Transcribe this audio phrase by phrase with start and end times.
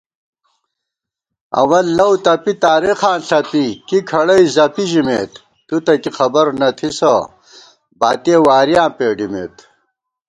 [1.59, 7.13] اوَل لَؤ تپی تارېخاں ݪَپی کی کھڑَئی زَپی دِمېت * تُوتہ کی خبر نہ تھِسہ
[7.99, 9.55] باتِیَہ وارِیاں پېڈِمېت